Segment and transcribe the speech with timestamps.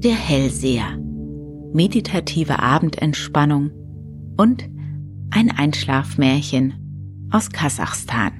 [0.00, 0.98] Der Hellseher.
[1.72, 3.70] Meditative Abendentspannung
[4.36, 4.68] und
[5.30, 8.32] ein Einschlafmärchen aus Kasachstan.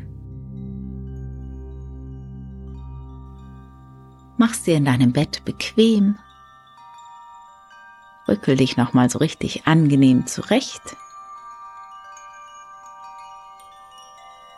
[4.36, 6.16] Mach's dir in deinem Bett bequem,
[8.28, 10.94] rückel dich nochmal so richtig angenehm zurecht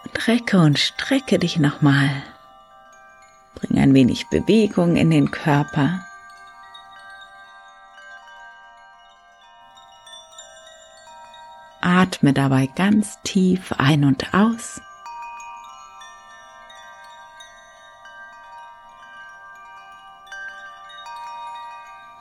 [0.04, 2.10] und recke und strecke dich nochmal.
[3.54, 6.04] Bring ein wenig Bewegung in den Körper.
[11.98, 14.80] Atme dabei ganz tief ein und aus.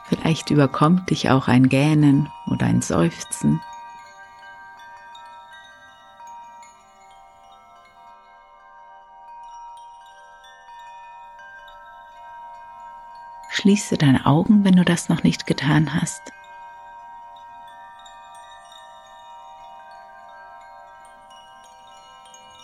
[0.08, 3.60] Vielleicht überkommt dich auch ein Gähnen oder ein Seufzen.
[13.50, 16.32] Schließe deine Augen, wenn du das noch nicht getan hast.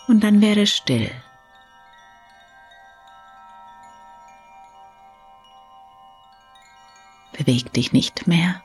[0.07, 1.11] Und dann werde still.
[7.37, 8.61] Beweg dich nicht mehr.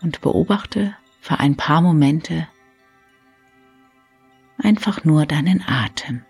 [0.00, 2.48] Und beobachte für ein paar Momente
[4.58, 6.24] einfach nur deinen Atem.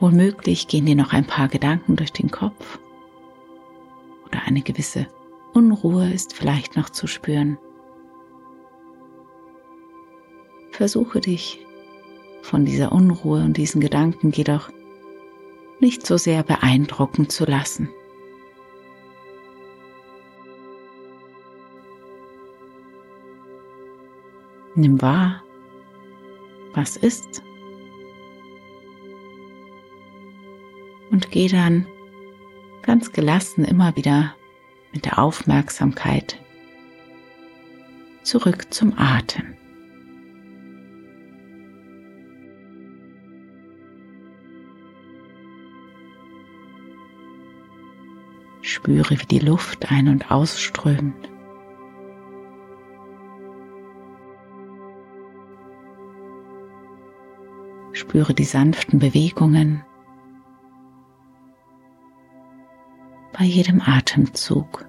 [0.00, 2.78] Womöglich gehen dir noch ein paar Gedanken durch den Kopf
[4.26, 5.06] oder eine gewisse
[5.52, 7.58] Unruhe ist vielleicht noch zu spüren.
[10.70, 11.66] Versuche dich
[12.40, 14.70] von dieser Unruhe und diesen Gedanken jedoch
[15.80, 17.90] nicht so sehr beeindrucken zu lassen.
[24.74, 25.42] Nimm wahr,
[26.72, 27.42] was ist
[31.20, 31.86] und geh dann
[32.80, 34.34] ganz gelassen immer wieder
[34.90, 36.40] mit der Aufmerksamkeit
[38.22, 39.54] zurück zum Atem.
[48.62, 51.28] Spüre, wie die Luft ein- und ausströmt.
[57.92, 59.84] Spüre die sanften Bewegungen
[63.40, 64.84] bei jedem Atemzug.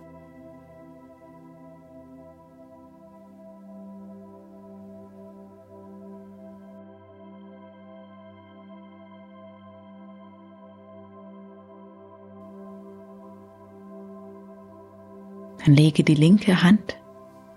[15.63, 16.97] Dann lege die linke Hand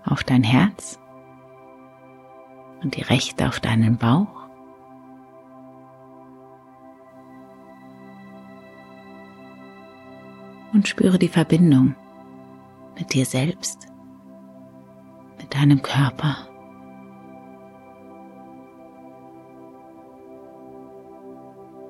[0.05, 0.97] auf dein Herz
[2.81, 4.34] und die rechte auf deinen Bauch.
[10.75, 11.95] Und spüre die Verbindung
[12.99, 13.87] mit dir selbst,
[15.39, 16.35] mit deinem Körper.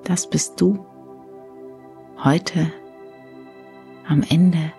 [0.04, 0.86] Das bist du
[2.22, 2.72] heute
[4.06, 4.72] am Ende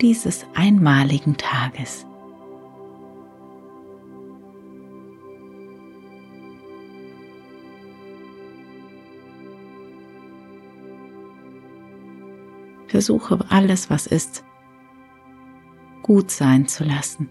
[0.00, 2.06] dieses einmaligen Tages.
[12.94, 14.44] Versuche alles, was ist,
[16.04, 17.28] gut sein zu lassen.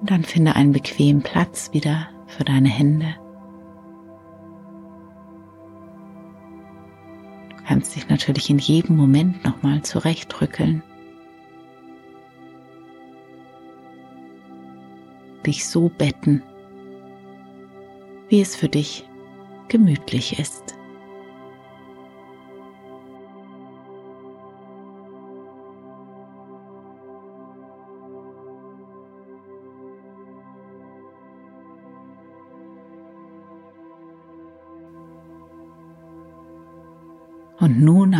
[0.00, 3.23] dann finde einen bequemen Platz wieder für deine Hände.
[7.74, 10.80] Kannst dich natürlich in jedem Moment nochmal zurechtrückeln.
[15.44, 16.40] Dich so betten,
[18.28, 19.08] wie es für dich
[19.66, 20.76] gemütlich ist.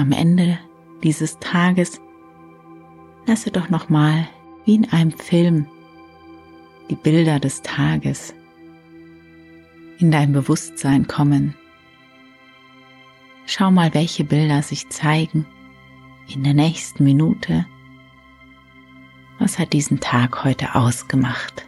[0.05, 0.59] Am Ende
[1.03, 1.99] dieses Tages
[3.27, 4.29] lasse doch nochmal
[4.67, 5.67] wie in einem Film
[6.91, 8.35] die Bilder des Tages
[9.99, 11.55] in dein Bewusstsein kommen.
[13.47, 15.47] Schau mal, welche Bilder sich zeigen
[16.29, 17.65] in der nächsten Minute.
[19.39, 21.64] Was hat diesen Tag heute ausgemacht?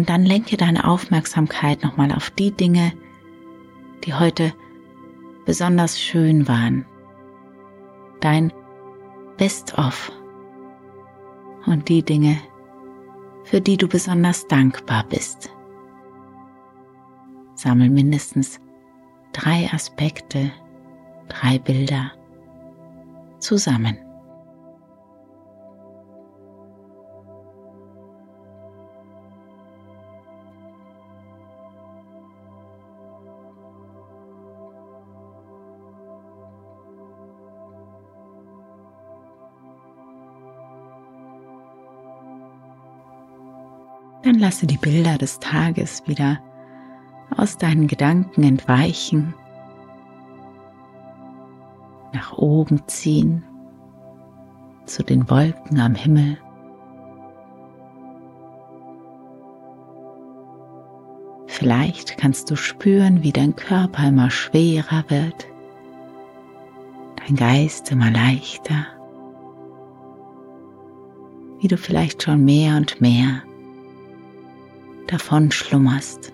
[0.00, 2.94] Und dann lenke deine Aufmerksamkeit nochmal auf die Dinge,
[4.02, 4.54] die heute
[5.44, 6.86] besonders schön waren.
[8.20, 8.50] Dein
[9.36, 10.10] Best-of.
[11.66, 12.38] Und die Dinge,
[13.44, 15.50] für die du besonders dankbar bist.
[17.54, 18.58] Sammel mindestens
[19.34, 20.50] drei Aspekte,
[21.28, 22.12] drei Bilder
[23.38, 23.98] zusammen.
[44.22, 46.38] Dann lasse die Bilder des Tages wieder
[47.36, 49.34] aus deinen Gedanken entweichen,
[52.12, 53.44] nach oben ziehen,
[54.84, 56.38] zu den Wolken am Himmel.
[61.46, 65.46] Vielleicht kannst du spüren, wie dein Körper immer schwerer wird,
[67.16, 68.86] dein Geist immer leichter,
[71.60, 73.42] wie du vielleicht schon mehr und mehr
[75.10, 76.32] davon schlummerst.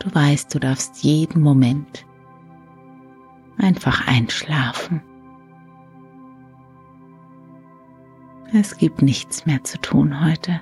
[0.00, 2.06] Du weißt, du darfst jeden Moment
[3.58, 5.02] einfach einschlafen.
[8.52, 10.60] Es gibt nichts mehr zu tun heute.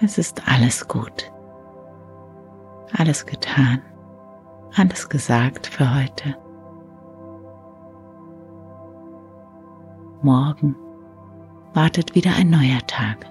[0.00, 1.32] Es ist alles gut.
[2.92, 3.80] Alles getan.
[4.76, 6.36] Alles gesagt für heute.
[10.22, 10.76] Morgen
[11.74, 13.26] wartet wieder ein neuer Tag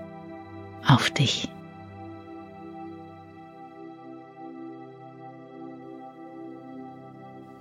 [0.87, 1.49] auf dich.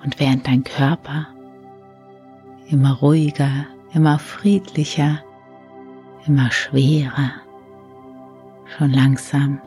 [0.04, 1.26] Und während dein Körper
[2.68, 5.20] immer ruhiger, immer friedlicher,
[6.26, 7.30] immer schwerer,
[8.76, 9.60] schon langsam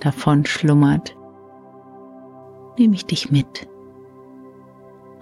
[0.00, 1.16] davon schlummert,
[2.78, 3.66] nehme ich dich mit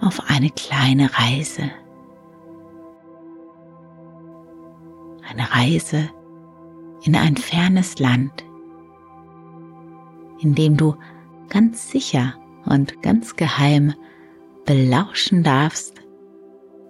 [0.01, 1.71] auf eine kleine Reise
[5.35, 6.09] eine Reise
[7.03, 8.43] in ein fernes Land,
[10.39, 10.95] in dem du
[11.49, 13.93] ganz sicher und ganz geheim
[14.65, 15.95] belauschen darfst,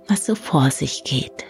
[0.08, 1.46] was so vor sich geht.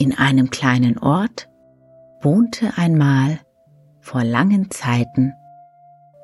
[0.00, 1.50] In einem kleinen Ort
[2.22, 3.38] wohnte einmal
[4.00, 5.34] vor langen Zeiten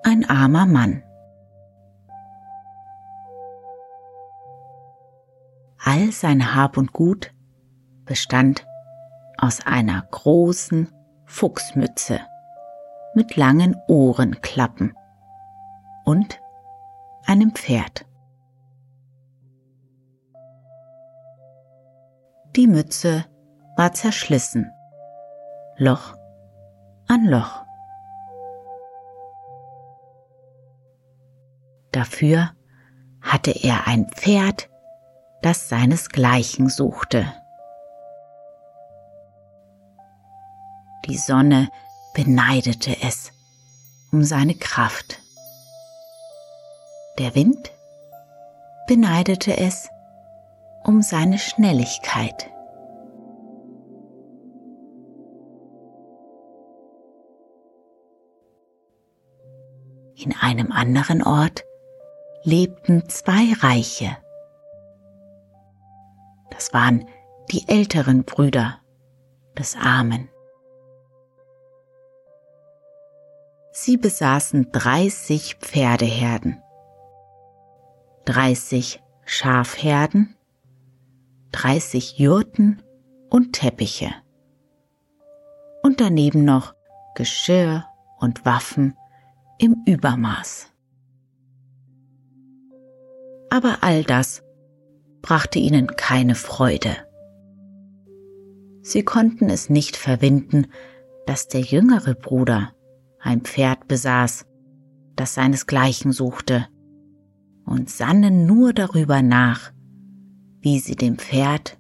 [0.03, 1.03] ein armer Mann.
[5.85, 7.35] All sein Hab und Gut
[8.07, 8.67] bestand
[9.37, 10.89] aus einer großen
[11.27, 12.21] Fuchsmütze
[13.15, 14.97] mit langen Ohrenklappen
[16.07, 16.41] und
[17.27, 18.07] einem Pferd.
[22.57, 23.27] Die Mütze
[23.77, 24.73] war zerschlissen,
[25.77, 26.17] Loch
[27.09, 27.65] an Loch.
[31.93, 32.51] Dafür
[33.23, 34.69] hatte er ein Pferd,
[35.43, 37.27] das seinesgleichen suchte.
[41.05, 41.69] Die Sonne
[42.15, 43.31] beneidete es
[44.11, 45.21] um seine Kraft.
[47.19, 47.71] Der Wind
[48.87, 49.89] beneidete es
[50.85, 52.51] um seine Schnelligkeit.
[60.27, 61.65] In einem anderen Ort
[62.43, 64.17] lebten zwei Reiche.
[66.51, 67.07] Das waren
[67.53, 68.81] die älteren Brüder
[69.57, 70.29] des Armen.
[73.71, 76.61] Sie besaßen 30 Pferdeherden,
[78.25, 80.35] 30 Schafherden,
[81.53, 82.83] 30 Jurten
[83.31, 84.11] und Teppiche
[85.85, 86.75] und daneben noch
[87.15, 87.85] Geschirr
[88.19, 88.97] und Waffen
[89.59, 90.71] im Übermaß.
[93.51, 94.43] Aber all das
[95.23, 96.97] brachte ihnen keine Freude.
[98.83, 100.67] Sie konnten es nicht verwinden,
[101.27, 102.73] dass der jüngere Bruder
[103.19, 104.47] ein Pferd besaß,
[105.17, 106.69] das seinesgleichen suchte,
[107.65, 109.73] und sannen nur darüber nach,
[110.61, 111.79] wie sie dem Pferd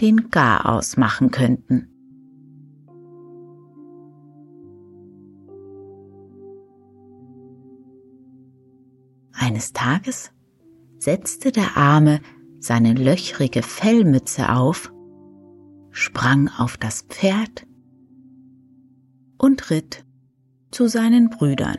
[0.00, 1.95] den Garaus machen könnten.
[9.46, 10.32] Eines Tages
[10.98, 12.20] setzte der Arme
[12.58, 14.92] seine löchrige Fellmütze auf,
[15.92, 17.64] sprang auf das Pferd
[19.38, 20.04] und ritt
[20.72, 21.78] zu seinen Brüdern.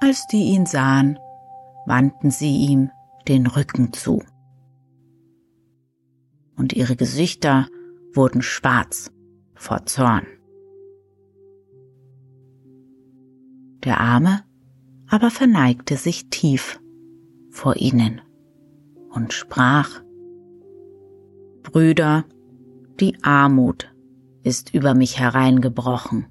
[0.00, 1.18] Als die ihn sahen,
[1.84, 2.90] wandten sie ihm
[3.28, 4.22] den Rücken zu.
[6.56, 7.68] Und ihre Gesichter
[8.14, 9.12] wurden schwarz
[9.54, 10.24] vor Zorn.
[13.84, 14.42] Der Arme
[15.08, 16.80] aber verneigte sich tief
[17.50, 18.22] vor ihnen
[19.10, 20.02] und sprach,
[21.62, 22.24] Brüder,
[22.98, 23.94] die Armut
[24.42, 26.26] ist über mich hereingebrochen.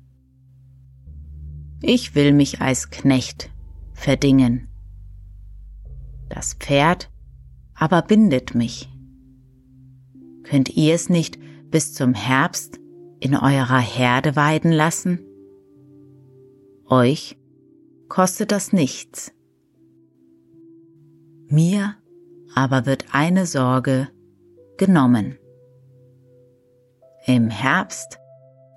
[1.82, 3.52] Ich will mich als Knecht
[3.94, 4.68] verdingen.
[6.30, 7.12] Das Pferd
[7.76, 8.90] aber bindet mich.
[10.44, 11.38] Könnt ihr es nicht
[11.70, 12.80] bis zum Herbst
[13.20, 15.20] in eurer Herde weiden lassen?
[16.86, 17.38] Euch
[18.10, 19.34] kostet das nichts.
[21.48, 21.96] Mir
[22.56, 24.10] aber wird eine Sorge
[24.78, 25.38] genommen.
[27.26, 28.20] Im Herbst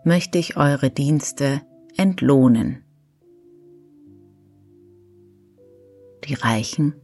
[0.04, 1.62] möchte ich eure Dienste
[1.96, 2.84] entlohnen.
[6.24, 6.94] Die Reichen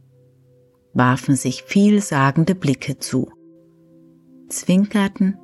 [0.93, 3.31] warfen sich vielsagende Blicke zu,
[4.47, 5.37] zwinkerten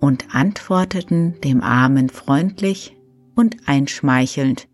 [0.00, 2.96] und antworteten dem Armen freundlich
[3.34, 4.68] und einschmeichelnd.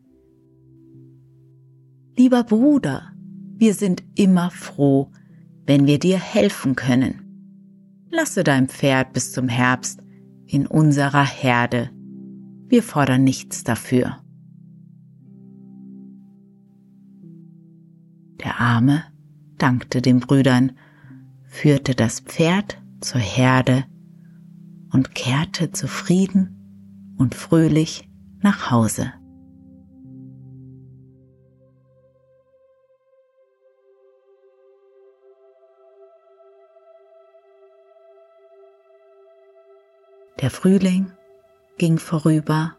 [2.18, 3.12] Lieber Bruder,
[3.58, 5.12] wir sind immer froh,
[5.66, 8.08] wenn wir dir helfen können.
[8.10, 10.02] Lasse dein Pferd bis zum Herbst
[10.44, 11.90] in unserer Herde.
[12.66, 14.18] Wir fordern nichts dafür.
[18.42, 19.04] Der Arme
[19.56, 20.72] dankte den Brüdern,
[21.44, 23.84] führte das Pferd zur Herde
[24.92, 28.10] und kehrte zufrieden und fröhlich
[28.40, 29.12] nach Hause.
[40.40, 41.12] Der Frühling
[41.78, 42.76] ging vorüber.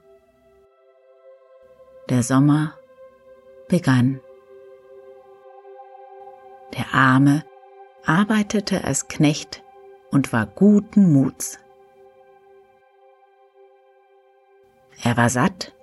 [2.10, 2.74] Der Sommer
[3.68, 4.22] begann.
[6.78, 7.44] Der Arme
[8.06, 9.64] arbeitete als Knecht
[10.12, 11.60] und war guten Muts.
[15.04, 15.74] Er war satt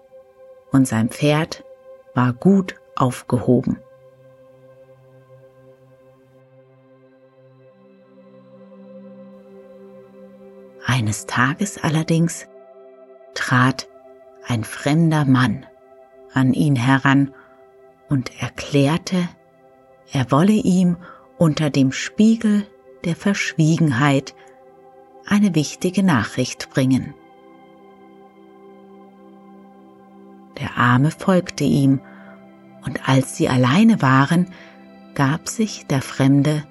[0.73, 1.65] und sein Pferd
[2.15, 3.81] war gut aufgehoben.
[10.97, 12.47] Eines Tages allerdings
[13.35, 13.87] trat
[14.47, 15.67] ein fremder Mann
[16.33, 17.35] an ihn heran
[18.09, 19.29] und erklärte,
[20.11, 20.97] er wolle ihm
[21.37, 22.67] unter dem Spiegel
[23.05, 24.35] der Verschwiegenheit
[25.27, 27.13] eine wichtige Nachricht bringen.
[30.59, 32.01] Der Arme folgte ihm,
[32.87, 34.51] und als sie alleine waren,
[35.15, 36.67] gab sich der Fremde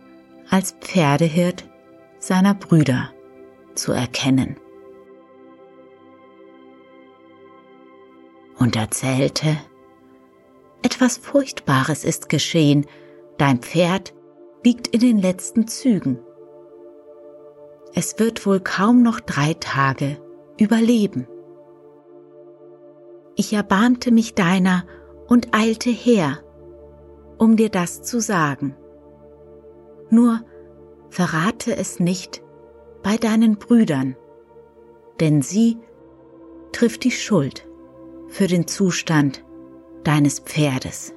[0.50, 1.70] als Pferdehirt
[2.18, 3.12] seiner Brüder
[3.76, 4.58] zu erkennen.
[8.58, 9.58] Und erzählte,
[10.82, 12.86] etwas Furchtbares ist geschehen,
[13.38, 14.14] dein Pferd
[14.64, 16.20] liegt in den letzten Zügen.
[17.94, 20.18] Es wird wohl kaum noch drei Tage
[20.60, 21.28] überleben.
[23.36, 24.86] Ich erbarmte mich deiner
[25.28, 26.40] und eilte her,
[27.38, 28.76] um dir das zu sagen.
[30.10, 30.42] Nur
[31.10, 32.45] verrate es nicht
[33.06, 34.16] bei deinen Brüdern,
[35.20, 35.78] denn sie
[36.72, 37.70] trifft die Schuld
[38.30, 39.46] für den Zustand
[40.04, 41.14] deines Pferdes.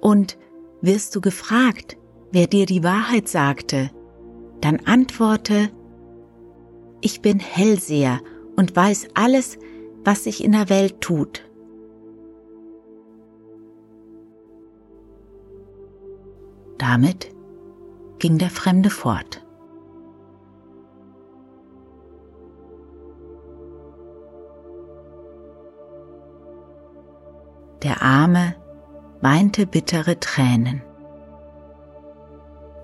[0.00, 0.38] Und
[0.80, 1.98] wirst du gefragt,
[2.32, 3.90] wer dir die Wahrheit sagte,
[4.62, 5.68] dann antworte,
[7.02, 8.20] ich bin Hellseher
[8.56, 9.58] und weiß alles,
[10.04, 11.42] was sich in der Welt tut.
[16.78, 17.30] Damit
[18.20, 19.44] ging der Fremde fort.
[27.82, 28.54] Der Arme
[29.22, 30.82] weinte bittere Tränen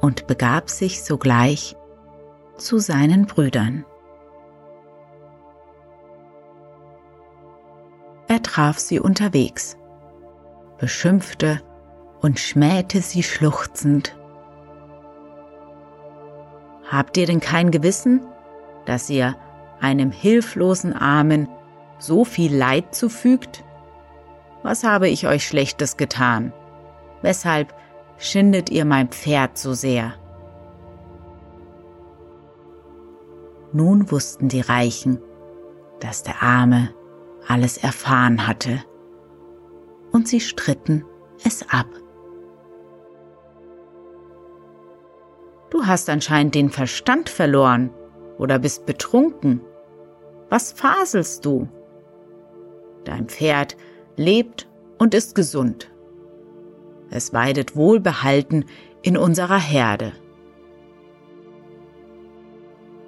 [0.01, 1.77] und begab sich sogleich
[2.57, 3.85] zu seinen Brüdern.
[8.29, 9.77] Er traf sie unterwegs,
[10.79, 11.61] beschimpfte
[12.21, 14.16] und schmähte sie schluchzend.
[16.89, 18.21] Habt ihr denn kein Gewissen,
[18.85, 19.37] dass ihr
[19.81, 21.49] einem hilflosen Armen
[21.99, 23.65] so viel Leid zufügt?
[24.63, 26.53] Was habe ich euch Schlechtes getan?
[27.23, 27.75] Weshalb
[28.19, 30.15] schindet ihr mein Pferd so sehr?
[33.73, 35.21] Nun wussten die Reichen,
[36.01, 36.91] dass der Arme
[37.49, 38.83] alles erfahren hatte,
[40.13, 41.05] und sie stritten
[41.45, 41.87] es ab.
[45.77, 47.91] Du hast anscheinend den Verstand verloren
[48.39, 49.61] oder bist betrunken.
[50.49, 51.69] Was faselst du?
[53.05, 53.77] Dein Pferd
[54.17, 55.93] lebt und ist gesund.
[57.11, 58.65] Es weidet wohlbehalten
[59.03, 60.15] in unserer Herde.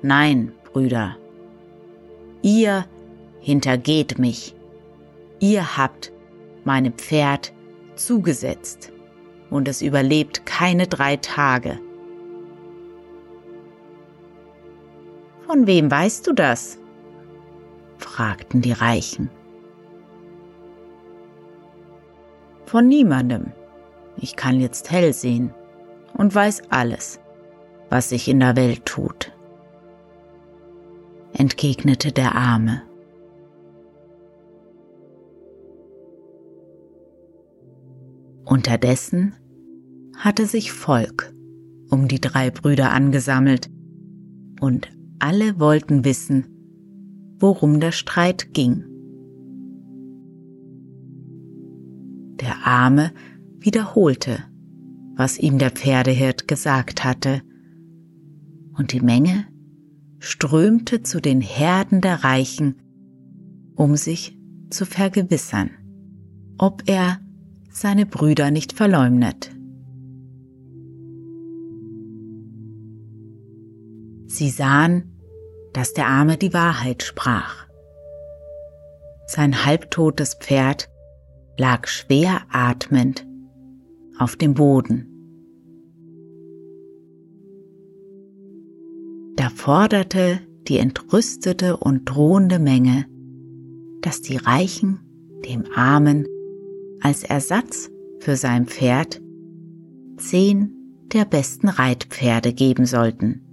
[0.03, 1.17] Nein, Brüder,
[2.43, 2.85] ihr
[3.41, 4.55] hintergeht mich.
[5.41, 6.13] Ihr habt
[6.65, 7.55] meinem Pferd
[7.95, 8.93] zugesetzt
[9.49, 11.81] und es überlebt keine drei Tage.
[15.49, 16.79] Von wem weißt du das?
[17.97, 19.31] fragten die Reichen.
[22.67, 23.53] Von niemandem.
[24.19, 25.55] Ich kann jetzt hell sehen
[26.13, 27.19] und weiß alles,
[27.89, 29.33] was sich in der Welt tut,
[31.33, 32.83] entgegnete der Arme.
[38.45, 39.35] Unterdessen
[40.15, 41.33] hatte sich Volk
[41.89, 43.71] um die drei Brüder angesammelt
[44.61, 46.47] und alle wollten wissen,
[47.39, 48.85] worum der Streit ging.
[52.41, 53.13] Der Arme
[53.59, 54.39] wiederholte,
[55.17, 57.43] was ihm der Pferdehirt gesagt hatte,
[58.77, 59.47] und die Menge
[60.21, 62.77] strömte zu den Herden der Reichen,
[63.75, 64.39] um sich
[64.71, 65.71] zu vergewissern,
[66.59, 67.21] ob er
[67.71, 69.58] seine Brüder nicht verleumdet.
[74.29, 75.19] Sie sahen,
[75.73, 77.67] dass der Arme die Wahrheit sprach.
[79.27, 80.91] Sein halbtotes Pferd
[81.57, 83.27] lag schwer atmend
[84.19, 85.07] auf dem Boden.
[89.37, 93.07] Da forderte die entrüstete und drohende Menge,
[94.03, 95.01] dass die Reichen
[95.47, 96.27] dem Armen
[97.01, 99.23] als Ersatz für sein Pferd
[100.19, 100.75] zehn
[101.13, 103.48] der besten Reitpferde geben sollten.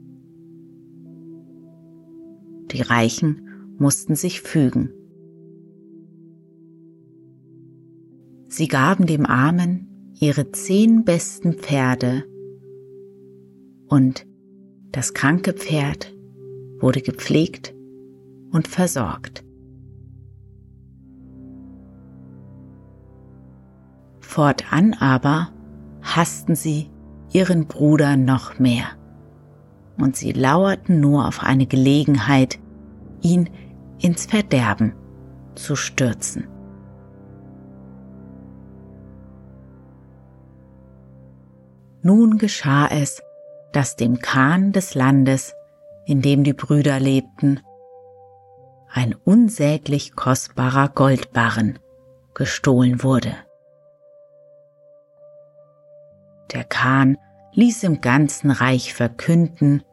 [2.76, 4.90] Die Reichen mussten sich fügen.
[8.50, 12.26] Sie gaben dem Armen ihre zehn besten Pferde
[13.88, 14.28] und
[14.92, 16.14] das kranke Pferd
[16.80, 17.74] wurde gepflegt
[18.52, 19.46] und versorgt.
[24.20, 25.54] Fortan aber
[26.02, 26.90] hassten sie
[27.32, 28.88] ihren Bruder noch mehr,
[29.98, 32.60] und sie lauerten nur auf eine Gelegenheit,
[33.26, 33.50] ihn
[34.00, 34.94] ins Verderben
[35.56, 36.48] zu stürzen.
[42.04, 43.24] Nun geschah es,
[43.72, 45.56] dass dem Kahn des Landes,
[46.06, 47.62] in dem die Brüder lebten,
[48.92, 51.80] ein unsäglich kostbarer Goldbarren
[52.36, 53.36] gestohlen wurde.
[56.54, 57.18] Der Kahn
[57.54, 59.84] ließ im ganzen Reich verkünden,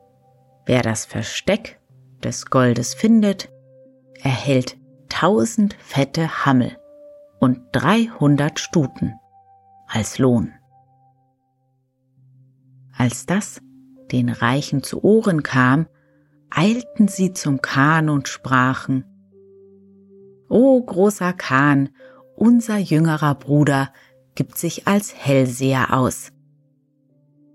[0.67, 1.81] wer das Versteck
[2.25, 3.51] des Goldes findet,
[4.23, 6.77] erhält tausend fette Hammel
[7.39, 9.15] und dreihundert Stuten
[9.87, 10.53] als Lohn.
[12.97, 13.61] Als das
[14.11, 15.87] den Reichen zu Ohren kam,
[16.51, 19.05] eilten sie zum Kahn und sprachen,
[20.49, 21.89] O großer Kahn,
[22.37, 23.91] unser jüngerer Bruder
[24.35, 26.31] gibt sich als Hellseher aus.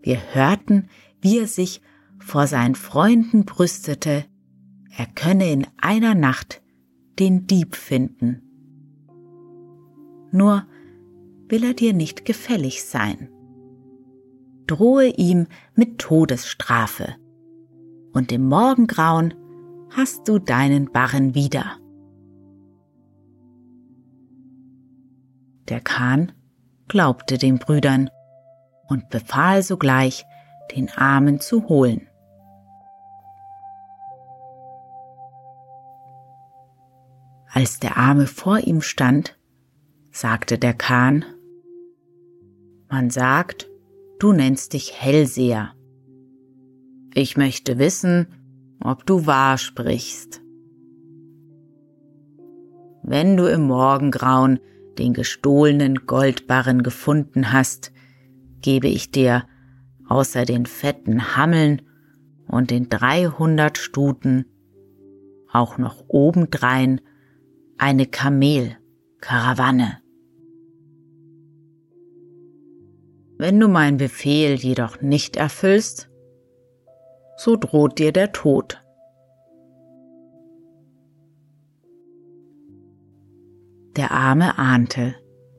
[0.02, 0.90] Wir hörten,
[1.22, 1.82] wie er sich
[2.20, 4.26] vor seinen Freunden brüstete,
[4.98, 6.64] er könne in einer Nacht
[7.20, 8.42] den Dieb finden.
[10.32, 10.66] Nur
[11.48, 13.30] will er dir nicht gefällig sein.
[14.66, 17.16] Drohe ihm mit Todesstrafe,
[18.12, 19.36] und im Morgengrauen
[19.92, 21.78] hast du deinen Barren wieder.
[25.70, 26.32] Der Kahn
[26.88, 28.10] glaubte den Brüdern
[28.88, 30.26] und befahl sogleich,
[30.76, 32.07] den Armen zu holen.
[37.60, 39.36] Als der Arme vor ihm stand,
[40.12, 41.26] sagte der Kahn,
[42.88, 43.68] Man sagt,
[44.20, 45.74] du nennst dich Hellseher.
[47.16, 48.28] Ich möchte wissen,
[48.80, 50.40] ob du wahr sprichst.
[53.02, 54.60] Wenn du im Morgengrauen
[55.00, 57.92] den gestohlenen Goldbarren gefunden hast,
[58.62, 59.48] gebe ich dir
[60.08, 61.82] außer den fetten Hammeln
[62.48, 64.46] und den dreihundert Stuten
[65.52, 67.02] auch noch obendrein
[67.78, 70.00] eine Kamelkarawanne.
[73.38, 76.10] Wenn du meinen Befehl jedoch nicht erfüllst,
[77.38, 78.82] so droht dir der Tod.
[83.96, 85.16] Der Arme ahnte,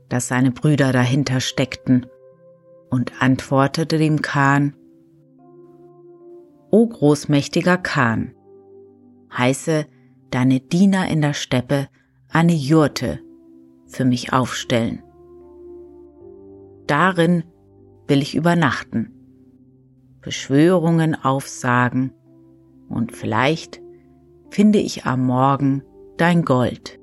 [0.08, 2.06] dass seine Brüder dahinter steckten
[2.90, 4.74] und antwortete dem Kahn,
[6.70, 8.34] O großmächtiger Kahn,
[9.32, 9.86] heiße
[10.30, 11.88] deine Diener in der Steppe
[12.28, 13.20] eine Jurte
[13.86, 15.02] für mich aufstellen.
[16.86, 17.44] Darin
[18.06, 19.12] will ich übernachten,
[20.20, 22.12] Beschwörungen aufsagen
[22.88, 23.80] und vielleicht
[24.50, 25.82] finde ich am Morgen
[26.16, 26.98] dein Gold.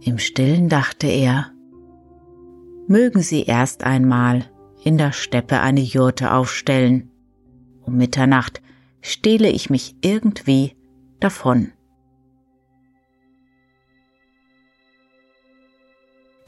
[0.00, 1.50] Im stillen dachte er,
[2.86, 4.44] mögen sie erst einmal
[4.84, 7.10] in der Steppe eine Jurte aufstellen.
[7.82, 8.62] Um Mitternacht
[9.00, 10.76] stehle ich mich irgendwie
[11.18, 11.72] davon.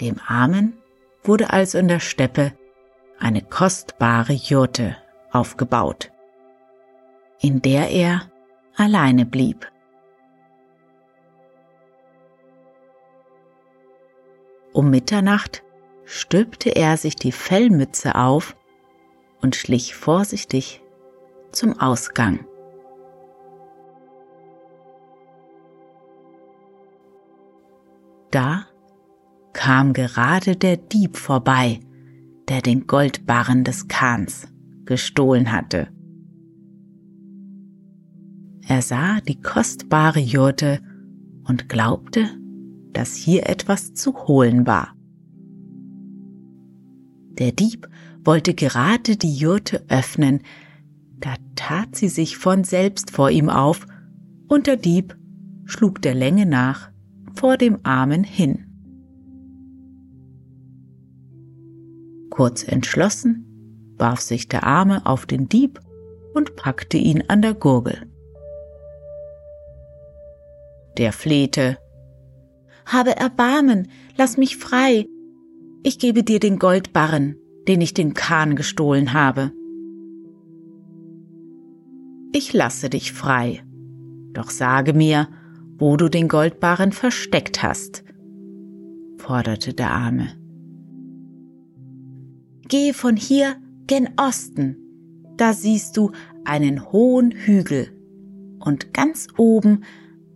[0.00, 0.78] Dem Armen
[1.24, 2.52] wurde also in der Steppe
[3.18, 4.96] eine kostbare Jurte
[5.32, 6.12] aufgebaut,
[7.40, 8.30] in der er
[8.76, 9.70] alleine blieb.
[14.72, 15.64] Um Mitternacht
[16.04, 18.56] stülpte er sich die Fellmütze auf
[19.40, 20.80] und schlich vorsichtig
[21.50, 22.46] zum Ausgang.
[28.30, 28.66] Da
[29.58, 31.80] kam gerade der Dieb vorbei,
[32.48, 34.46] der den Goldbarren des Kahns
[34.84, 35.88] gestohlen hatte.
[38.68, 40.78] Er sah die kostbare Jurte
[41.42, 42.28] und glaubte,
[42.92, 44.94] dass hier etwas zu holen war.
[47.30, 47.88] Der Dieb
[48.24, 50.42] wollte gerade die Jurte öffnen,
[51.18, 53.88] da tat sie sich von selbst vor ihm auf,
[54.46, 55.18] und der Dieb
[55.64, 56.92] schlug der Länge nach
[57.34, 58.67] vor dem Armen hin.
[62.38, 65.80] Kurz entschlossen warf sich der Arme auf den Dieb
[66.34, 68.06] und packte ihn an der Gurgel.
[70.98, 71.78] Der flehte,
[72.86, 75.06] Habe Erbarmen, lass mich frei,
[75.82, 77.34] ich gebe dir den Goldbarren,
[77.66, 79.50] den ich dem Kahn gestohlen habe.
[82.32, 83.64] Ich lasse dich frei,
[84.32, 85.26] doch sage mir,
[85.76, 88.04] wo du den Goldbarren versteckt hast,
[89.16, 90.37] forderte der Arme.
[92.68, 94.76] Geh von hier gen Osten,
[95.38, 96.12] da siehst du
[96.44, 97.90] einen hohen Hügel
[98.60, 99.84] und ganz oben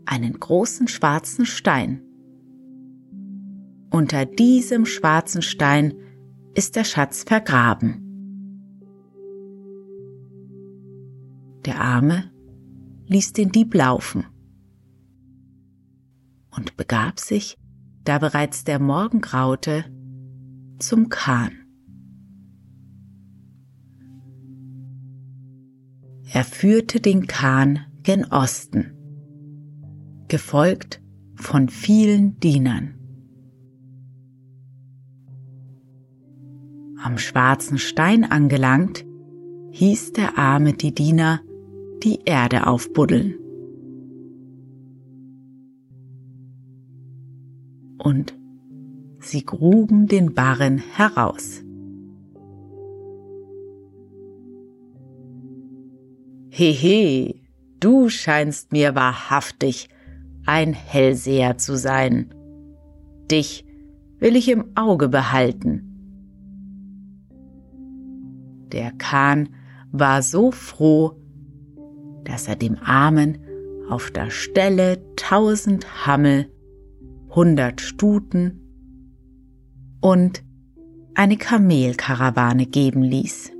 [0.06, 2.00] einen großen schwarzen Stein.
[3.90, 5.92] Unter diesem schwarzen Stein
[6.54, 7.98] ist der Schatz vergraben.
[11.66, 12.30] Der Arme
[13.08, 14.24] ließ den Dieb laufen
[16.56, 17.58] und begab sich,
[18.04, 19.84] da bereits der Morgen graute,
[20.78, 21.61] zum Kahn.
[26.32, 28.92] Er führte den Kahn gen Osten,
[30.28, 31.02] gefolgt
[31.34, 32.94] von vielen Dienern.
[37.02, 39.04] Am schwarzen Stein angelangt,
[39.72, 41.40] hieß der Arme die Diener
[42.02, 43.34] die Erde aufbuddeln.
[47.98, 48.34] Und
[49.20, 51.62] sie gruben den Barren heraus.
[56.54, 57.34] Hehe,
[57.80, 59.88] du scheinst mir wahrhaftig
[60.44, 62.34] ein Hellseher zu sein.
[63.30, 63.64] Dich
[64.18, 65.88] will ich im Auge behalten.
[68.70, 69.48] Der Kahn
[69.92, 71.18] war so froh,
[72.24, 73.38] dass er dem Armen
[73.88, 76.52] auf der Stelle tausend Hammel,
[77.30, 78.60] hundert Stuten
[80.02, 80.44] und
[81.14, 83.52] eine Kamelkarawane geben ließ.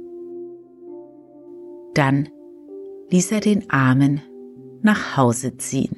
[1.94, 2.28] Dann
[3.12, 4.22] ließ er den Armen
[4.81, 5.94] nach Hause ziehen.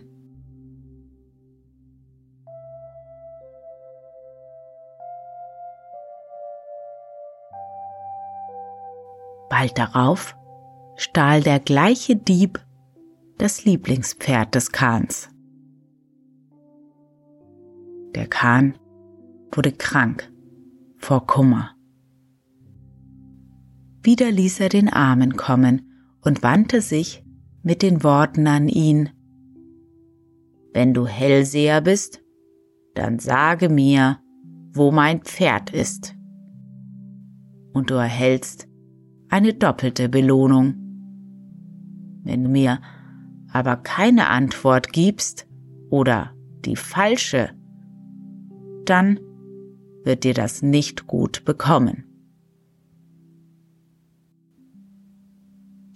[9.49, 10.37] Bald darauf
[10.97, 12.61] stahl der gleiche Dieb
[13.39, 15.29] das Lieblingspferd des Kahns.
[18.17, 18.75] Der Kahn
[19.53, 20.33] wurde krank
[20.99, 21.77] vor Kummer.
[24.03, 25.94] Wieder ließ er den Armen kommen
[26.25, 27.25] und wandte sich
[27.63, 29.11] mit den Worten an ihn,
[30.73, 32.21] Wenn du Hellseher bist,
[32.95, 34.19] dann sage mir,
[34.73, 36.17] wo mein Pferd ist.
[37.73, 38.67] Und du erhältst
[39.29, 40.75] eine doppelte Belohnung.
[42.25, 42.81] Wenn du mir
[43.53, 45.47] aber keine Antwort gibst
[45.91, 46.33] oder
[46.65, 47.51] die falsche,
[48.85, 49.21] dann
[50.03, 52.14] wird dir das nicht gut bekommen.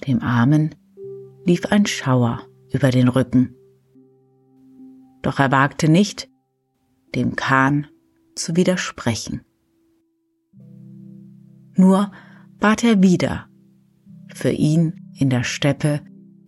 [0.08, 0.74] Dem Armen
[1.44, 2.40] lief ein Schauer
[2.72, 3.54] über den Rücken.
[5.20, 6.30] Doch er wagte nicht,
[7.14, 7.88] dem Kahn
[8.34, 9.42] zu widersprechen.
[11.74, 12.10] Nur
[12.58, 13.50] bat er wieder,
[14.32, 16.00] für ihn in der Steppe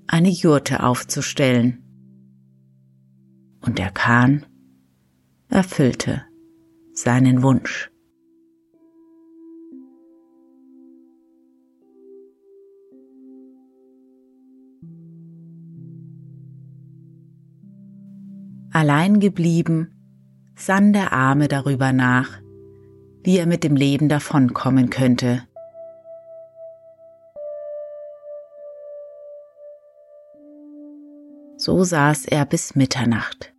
[0.06, 1.84] eine Jurte aufzustellen.
[3.60, 4.46] Und der Kahn
[5.48, 6.24] erfüllte
[6.94, 7.89] seinen Wunsch.
[18.72, 20.00] Allein geblieben,
[20.54, 22.38] sann der Arme darüber nach,
[23.24, 25.42] wie er mit dem Leben davonkommen könnte.
[31.56, 33.52] So saß er bis Mitternacht,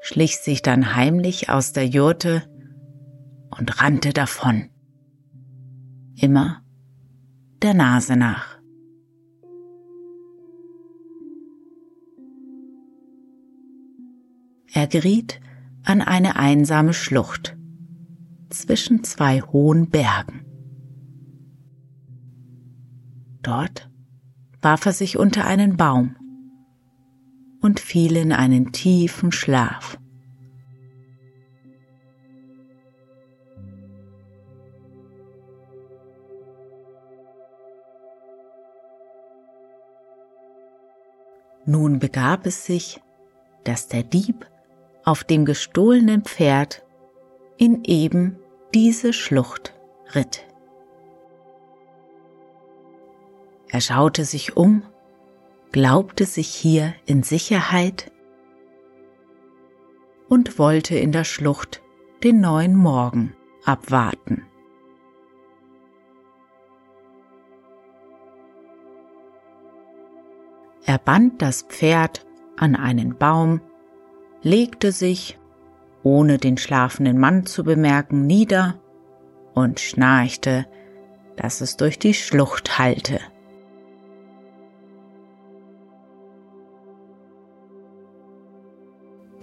[0.00, 2.42] schlich sich dann heimlich aus der Jurte
[3.50, 4.70] und rannte davon,
[6.16, 6.62] immer
[7.62, 8.57] der Nase nach.
[14.72, 15.40] Er geriet
[15.84, 17.56] an eine einsame Schlucht
[18.50, 20.44] zwischen zwei hohen Bergen.
[23.42, 23.90] Dort
[24.60, 26.16] warf er sich unter einen Baum
[27.60, 29.98] und fiel in einen tiefen Schlaf.
[41.64, 43.02] Nun begab es sich,
[43.64, 44.46] dass der Dieb
[45.08, 46.84] auf dem gestohlenen Pferd
[47.56, 48.38] in eben
[48.74, 49.74] diese Schlucht
[50.14, 50.46] ritt.
[53.70, 54.82] Er schaute sich um,
[55.72, 58.12] glaubte sich hier in Sicherheit
[60.28, 61.80] und wollte in der Schlucht
[62.22, 64.44] den neuen Morgen abwarten.
[70.84, 72.26] Er band das Pferd
[72.58, 73.62] an einen Baum
[74.42, 75.38] legte sich,
[76.02, 78.80] ohne den schlafenden Mann zu bemerken, nieder
[79.54, 80.66] und schnarchte,
[81.36, 83.20] dass es durch die Schlucht hallte.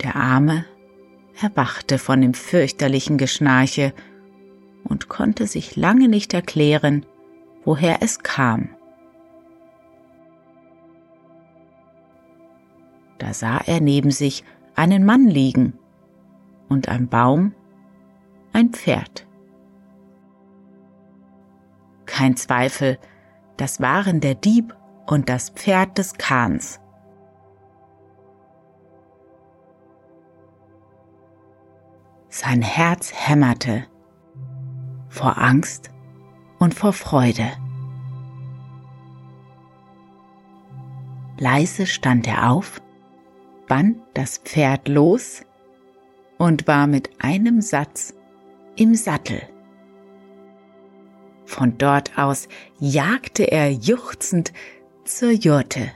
[0.01, 0.65] Der Arme
[1.41, 3.93] erwachte von dem fürchterlichen Geschnarche
[4.83, 7.05] und konnte sich lange nicht erklären,
[7.63, 8.69] woher es kam.
[13.17, 14.43] Da sah er neben sich
[14.75, 15.77] einen Mann liegen
[16.69, 17.53] und am Baum
[18.53, 19.27] ein Pferd.
[22.05, 22.99] Kein Zweifel,
[23.57, 24.75] das waren der Dieb
[25.07, 26.79] und das Pferd des Kahns.
[32.29, 33.85] Sein Herz hämmerte
[35.09, 35.91] vor Angst
[36.59, 37.49] und vor Freude.
[41.37, 42.81] Leise stand er auf,
[43.67, 45.41] band das Pferd los
[46.37, 48.13] und war mit einem Satz
[48.75, 49.41] im Sattel.
[51.45, 52.47] Von dort aus
[52.79, 54.51] jagte er juchzend
[55.05, 55.91] zur Jurte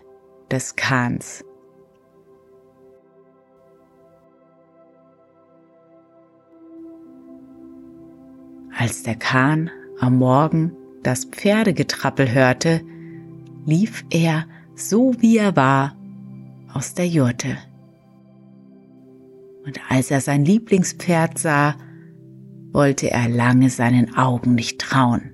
[0.52, 1.44] des Kahns.
[8.78, 10.72] Als der Kahn am Morgen
[11.04, 12.82] das Pferdegetrappel hörte,
[13.66, 15.99] lief er, so wie er war,
[16.74, 17.58] aus der Jurte.
[19.66, 21.76] Und als er sein Lieblingspferd sah,
[22.72, 25.34] wollte er lange seinen Augen nicht trauen.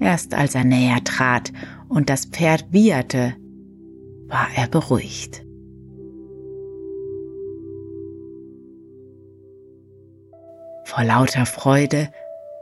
[0.00, 1.52] Erst als er näher trat
[1.88, 3.34] und das Pferd wieherte,
[4.26, 5.44] war er beruhigt.
[10.84, 12.10] Vor lauter Freude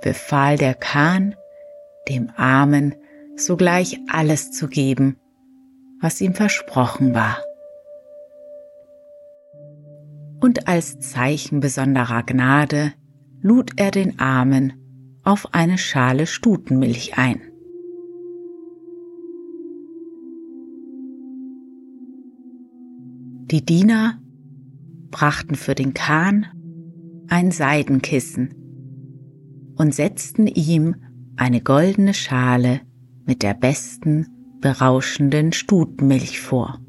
[0.03, 1.35] befahl der Kahn,
[2.09, 2.95] dem Armen
[3.37, 5.17] sogleich alles zu geben,
[6.01, 7.39] was ihm versprochen war.
[10.41, 12.95] Und als Zeichen besonderer Gnade
[13.43, 14.73] lud er den Armen
[15.23, 17.41] auf eine Schale Stutenmilch ein.
[23.51, 24.19] Die Diener
[25.11, 26.47] brachten für den Kahn
[27.29, 28.55] ein Seidenkissen
[29.77, 30.97] und setzten ihm
[31.37, 32.81] eine goldene Schale
[33.27, 36.81] mit der besten, berauschenden Stutenmilch vor.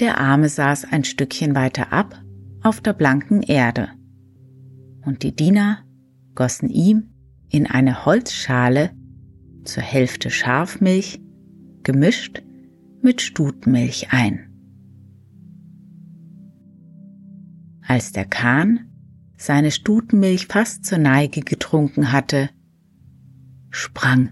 [0.00, 2.22] Der Arme saß ein Stückchen weiter ab
[2.62, 3.88] auf der blanken Erde,
[5.04, 5.84] und die Diener
[6.34, 7.10] gossen ihm
[7.48, 8.90] in eine Holzschale
[9.64, 11.20] zur Hälfte Schafmilch
[11.82, 12.42] gemischt
[13.02, 14.48] mit Stutenmilch ein.
[17.86, 18.80] Als der Kahn
[19.36, 22.50] seine Stutenmilch fast zur Neige getrunken hatte,
[23.70, 24.30] sprang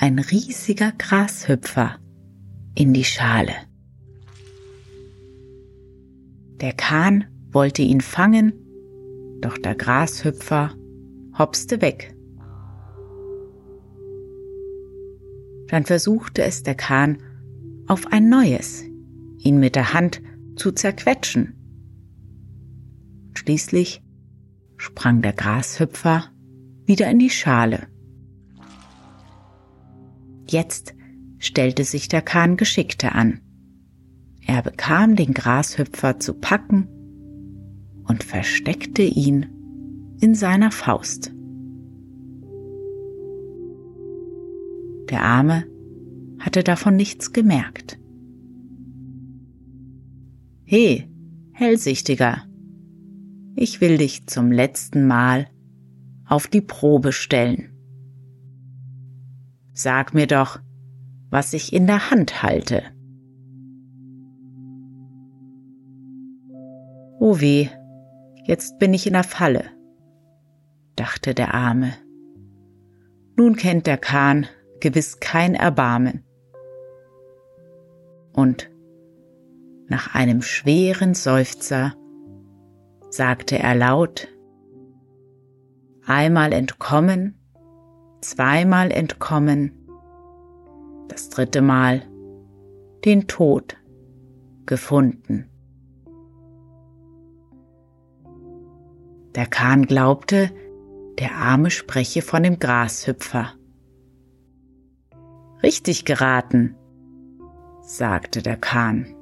[0.00, 1.98] ein riesiger Grashüpfer
[2.76, 3.52] in die Schale.
[6.60, 8.52] Der Kahn wollte ihn fangen,
[9.40, 10.74] doch der Grashüpfer
[11.36, 12.14] hopste weg.
[15.66, 17.18] Dann versuchte es der Kahn
[17.88, 18.84] auf ein neues,
[19.38, 20.22] ihn mit der Hand
[20.54, 21.54] zu zerquetschen.
[23.34, 24.02] Schließlich
[24.76, 26.30] sprang der Grashüpfer
[26.84, 27.88] wieder in die Schale.
[30.48, 30.94] Jetzt
[31.38, 33.40] stellte sich der Kahn geschickter an.
[34.46, 36.88] Er bekam den Grashüpfer zu packen
[38.06, 39.46] und versteckte ihn
[40.20, 41.32] in seiner Faust.
[45.10, 45.64] Der Arme
[46.38, 47.98] hatte davon nichts gemerkt.
[50.64, 51.08] He,
[51.52, 52.44] Hellsichtiger,
[53.54, 55.48] ich will dich zum letzten Mal
[56.26, 57.77] auf die Probe stellen.
[59.80, 60.58] Sag mir doch,
[61.30, 62.82] was ich in der Hand halte.
[67.20, 67.68] Oh weh,
[68.42, 69.66] jetzt bin ich in der Falle,
[70.96, 71.92] dachte der Arme.
[73.36, 74.48] Nun kennt der Kahn
[74.80, 76.24] gewiss kein Erbarmen.
[78.32, 78.72] Und
[79.86, 81.94] nach einem schweren Seufzer
[83.10, 84.26] sagte er laut,
[86.04, 87.37] einmal entkommen,
[88.20, 89.72] zweimal entkommen,
[91.08, 92.02] das dritte Mal
[93.04, 93.76] den Tod
[94.66, 95.48] gefunden.
[99.34, 100.50] Der Kahn glaubte,
[101.18, 103.54] der Arme spreche von dem Grashüpfer.
[105.62, 106.76] Richtig geraten,
[107.82, 109.14] sagte der Kahn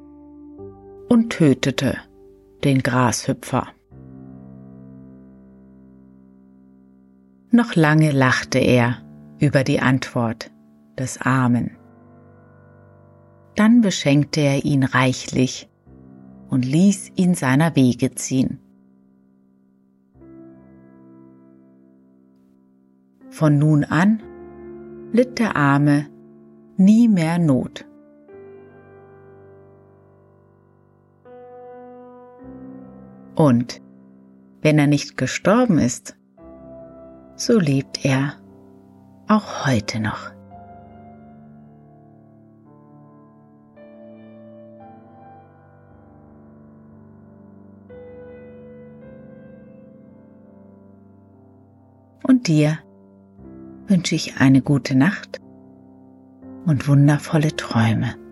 [1.09, 1.99] und tötete
[2.65, 3.69] den Grashüpfer.
[7.51, 8.99] Noch lange lachte er
[9.39, 10.51] über die Antwort
[10.99, 11.77] des Armen.
[13.55, 15.69] Dann beschenkte er ihn reichlich
[16.49, 18.59] und ließ ihn seiner Wege ziehen.
[23.31, 24.23] Von nun an
[25.13, 26.07] litt der Arme
[26.77, 27.87] nie mehr Not.
[33.35, 33.83] Und
[34.63, 36.16] wenn er nicht gestorben ist,
[37.37, 38.35] so lebt er
[39.29, 40.31] auch heute noch.
[52.23, 52.79] Und dir
[53.87, 55.41] wünsche ich eine gute Nacht
[56.65, 58.26] und wundervolle Träume.